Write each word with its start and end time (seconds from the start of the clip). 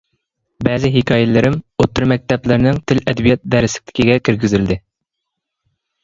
بەزى 0.67 0.89
ھېكايىلىرىم 0.93 1.57
ئوتتۇرا 1.83 2.07
مەكتەپلەرنىڭ 2.11 2.79
تىل-ئەدەبىيات 2.91 3.43
دەرسلىكىگە 3.57 4.15
كىرگۈزۈلدى. 4.31 4.79